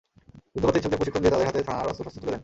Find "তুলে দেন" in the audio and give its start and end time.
2.21-2.39